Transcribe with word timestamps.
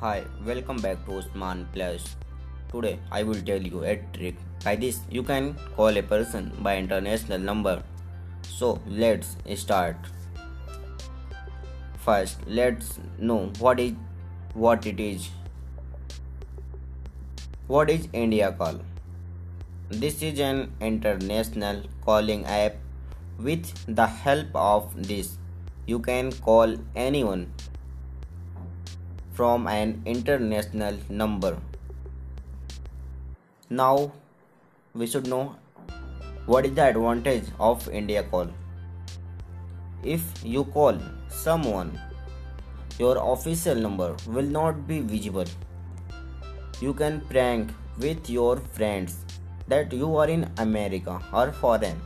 Hi, 0.00 0.24
welcome 0.46 0.78
back 0.78 1.04
to 1.04 1.18
Usman 1.18 1.68
Plus. 1.74 2.16
Today 2.72 2.98
I 3.12 3.22
will 3.22 3.40
tell 3.48 3.60
you 3.60 3.82
a 3.84 3.96
trick. 4.14 4.36
By 4.64 4.74
this 4.76 5.00
you 5.10 5.22
can 5.22 5.56
call 5.76 5.94
a 5.94 6.02
person 6.02 6.50
by 6.60 6.78
international 6.78 7.38
number. 7.38 7.82
So 8.48 8.80
let's 8.86 9.36
start. 9.56 9.96
First, 11.98 12.38
let's 12.46 12.98
know 13.18 13.52
what 13.58 13.78
is 13.78 13.92
what 14.54 14.86
it 14.86 15.00
is. 15.00 15.28
What 17.66 17.90
is 17.90 18.08
India 18.14 18.52
call? 18.52 18.80
This 19.90 20.22
is 20.22 20.40
an 20.40 20.72
international 20.80 21.82
calling 22.06 22.46
app. 22.46 22.76
With 23.38 23.68
the 24.00 24.06
help 24.06 24.48
of 24.54 24.96
this, 25.10 25.36
you 25.84 25.98
can 25.98 26.32
call 26.32 26.78
anyone 26.96 27.52
from 29.40 29.66
an 29.72 29.92
international 30.04 30.96
number. 31.08 31.50
Now 33.70 34.12
we 34.94 35.06
should 35.06 35.28
know 35.32 35.54
what 36.44 36.66
is 36.66 36.74
the 36.74 36.84
advantage 36.88 37.46
of 37.58 37.88
India 37.88 38.22
call. 38.22 38.50
If 40.02 40.20
you 40.44 40.64
call 40.64 41.00
someone, 41.30 41.98
your 42.98 43.16
official 43.32 43.82
number 43.86 44.14
will 44.26 44.52
not 44.58 44.86
be 44.86 45.00
visible. 45.00 45.46
You 46.82 46.92
can 46.92 47.22
prank 47.32 47.72
with 47.96 48.28
your 48.28 48.58
friends 48.58 49.24
that 49.68 49.90
you 49.90 50.14
are 50.16 50.28
in 50.28 50.48
America 50.58 51.18
or 51.32 51.50
foreign. 51.52 51.98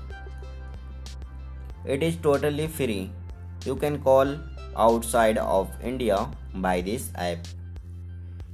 It 1.85 2.05
is 2.05 2.15
totally 2.15 2.69
free. 2.69 3.11
You 3.65 3.75
can 3.75 3.99
call 3.99 4.37
outside 4.77 5.39
of 5.39 5.71
India 5.83 6.29
by 6.55 6.81
this 6.81 7.11
app. 7.17 7.39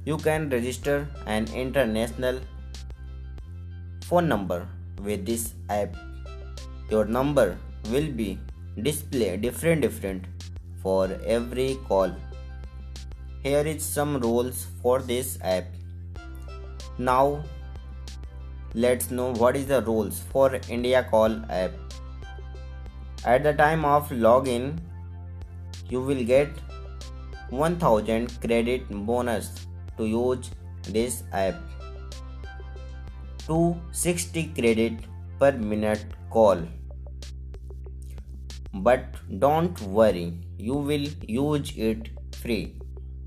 You 0.05 0.17
can 0.17 0.49
register 0.49 1.07
an 1.25 1.47
international 1.53 2.39
phone 4.05 4.27
number 4.27 4.67
with 5.03 5.25
this 5.25 5.53
app. 5.69 5.95
Your 6.89 7.05
number 7.05 7.57
will 7.91 8.11
be 8.11 8.39
displayed 8.81 9.41
different 9.41 9.81
different 9.81 10.25
for 10.81 11.09
every 11.25 11.77
call. 11.87 12.15
Here 13.43 13.65
is 13.65 13.83
some 13.83 14.19
rules 14.19 14.67
for 14.81 14.99
this 14.99 15.37
app. 15.41 15.65
Now 16.97 17.43
let's 18.73 19.11
know 19.11 19.33
what 19.33 19.55
is 19.55 19.67
the 19.67 19.81
rules 19.81 20.19
for 20.31 20.59
India 20.69 21.03
call 21.09 21.39
app. 21.49 21.71
At 23.25 23.43
the 23.43 23.53
time 23.53 23.85
of 23.85 24.09
login, 24.09 24.79
you 25.91 26.01
will 26.09 26.23
get 26.23 26.49
1000 27.49 28.39
credit 28.43 28.89
bonus 29.07 29.67
to 29.97 30.05
use 30.05 30.51
this 30.87 31.23
app. 31.33 31.55
260 33.47 34.43
credit 34.59 34.93
per 35.39 35.51
minute 35.51 36.05
call. 36.29 36.61
But 38.73 39.15
don't 39.39 39.81
worry, 39.81 40.33
you 40.57 40.75
will 40.75 41.07
use 41.27 41.73
it 41.75 42.09
free. 42.41 42.75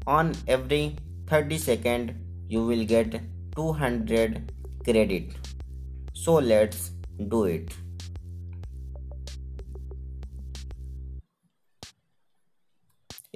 On 0.07 0.35
every 0.49 0.97
30 1.27 1.59
second, 1.59 2.15
you 2.49 2.65
will 2.65 2.85
get 2.85 3.21
200 3.57 4.53
credit. 4.85 5.35
So 6.15 6.35
let's 6.35 6.93
do 7.29 7.45
it. 7.45 7.75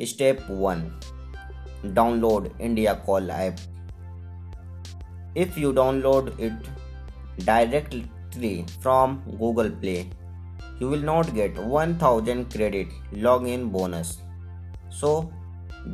Step 0.07 0.49
1 0.49 0.95
Download 1.87 2.53
India 2.61 2.95
Call 3.05 3.33
app. 3.33 3.59
If 5.35 5.59
you 5.59 5.73
download 5.73 6.39
it 6.39 6.53
directly 7.45 8.65
from 8.81 9.25
Google 9.39 9.71
Play, 9.71 10.09
you 10.79 10.89
will 10.89 11.01
not 11.01 11.35
get 11.35 11.59
1000 11.59 12.53
credit 12.53 12.87
login 13.13 13.73
bonus. 13.73 14.19
So, 14.89 15.33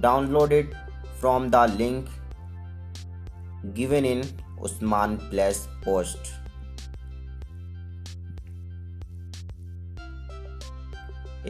download 0.00 0.52
it 0.52 0.74
from 1.18 1.48
the 1.48 1.66
link 1.68 2.06
given 3.72 4.04
in 4.04 4.22
Usman 4.62 5.16
Plus 5.30 5.66
post. 5.82 6.18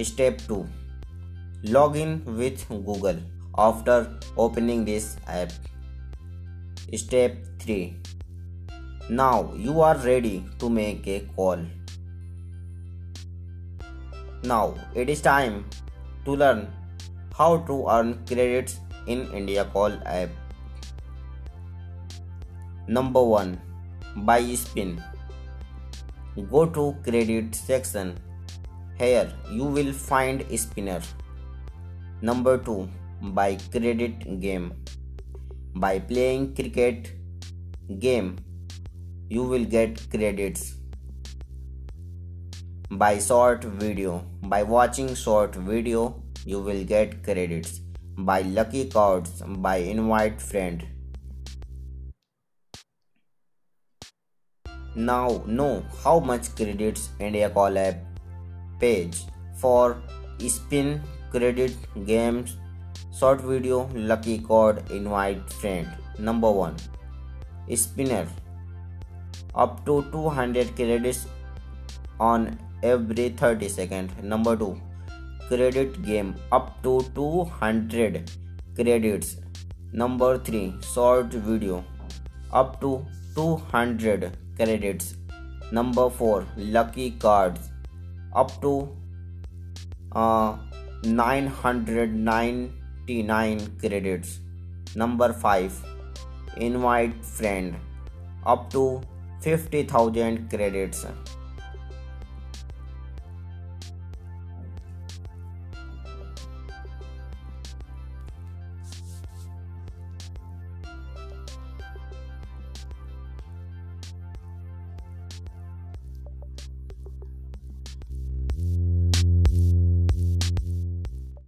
Step 0.03 0.39
2 0.47 0.65
Log 1.67 1.97
in 1.97 2.23
with 2.27 2.69
Google 2.69 3.17
after 3.57 4.21
opening 4.37 4.85
this 4.85 5.17
app. 5.27 5.51
Step 6.95 7.39
3 7.59 7.97
Now 9.09 9.55
you 9.57 9.81
are 9.81 9.97
ready 9.97 10.45
to 10.59 10.69
make 10.69 11.09
a 11.09 11.21
call. 11.35 11.65
Now 14.43 14.75
it 14.95 15.09
is 15.09 15.23
time 15.23 15.65
to 16.27 16.37
learn 16.37 16.69
how 17.35 17.57
to 17.73 17.89
earn 17.89 18.13
credits 18.27 18.79
in 19.07 19.27
India 19.33 19.65
Call 19.65 19.99
app. 20.05 20.29
Number 22.87 23.23
1 23.23 23.59
Buy 24.17 24.55
Spin. 24.55 25.03
Go 26.51 26.67
to 26.67 26.95
credit 27.03 27.55
section. 27.55 28.19
Here 28.99 29.33
you 29.51 29.65
will 29.65 29.95
find 29.95 30.45
spinner. 30.61 31.01
Number 32.27 32.57
2 32.57 32.89
Buy 33.37 33.59
credit 33.71 34.41
game. 34.41 34.73
By 35.75 35.99
playing 35.99 36.55
cricket 36.55 37.11
game 37.99 38.39
you 39.29 39.43
will 39.43 39.67
get 39.67 40.01
credits. 40.11 40.63
By 42.91 43.19
short 43.19 43.65
video. 43.65 44.25
By 44.55 44.63
watching 44.63 45.15
short 45.15 45.55
video 45.55 46.23
you 46.47 46.61
will 46.61 46.83
get 46.85 47.23
credits. 47.23 47.81
By 48.17 48.41
lucky 48.41 48.89
cards. 48.89 49.43
By 49.67 49.77
invite 49.97 50.41
friend. 50.41 50.87
Now 54.97 55.43
know 55.47 55.85
how 56.03 56.21
much 56.21 56.55
credits 56.57 57.11
India 57.21 57.51
Call 57.51 57.77
app 57.77 57.97
page 58.81 59.25
for 59.59 59.99
spin 60.49 61.03
credit 61.35 61.75
games 62.09 62.57
short 63.19 63.41
video 63.51 63.79
lucky 64.11 64.39
card 64.49 64.91
invite 64.91 65.53
friend. 65.61 65.89
Number 66.19 66.51
1 66.51 66.77
spinner. 67.83 68.27
Up 69.55 69.85
to 69.87 69.95
200 70.13 70.75
credits 70.77 71.27
on 72.21 72.59
every 72.83 73.29
30 73.31 73.69
second. 73.69 74.13
Number 74.23 74.57
2 74.57 74.81
credit 75.49 76.03
game. 76.05 76.35
Up 76.53 76.83
to 76.85 77.01
200 77.15 78.31
credits. 78.77 79.37
Number 79.93 80.39
3 80.39 80.75
short 80.93 81.33
video. 81.51 81.85
Up 82.53 82.81
to 82.81 83.05
200 83.35 84.37
credits. 84.57 85.17
Number 85.73 86.09
4 86.11 86.47
lucky 86.57 87.11
cards. 87.27 87.71
Up 88.35 88.61
to 88.61 88.89
uh, 90.13 90.57
999 91.05 93.79
credits. 93.81 94.41
Number 94.97 95.33
5 95.33 95.73
invite 96.57 97.25
friend 97.25 97.75
up 98.47 98.71
to 98.71 99.01
50,000 99.41 100.49
credits. 100.51 101.07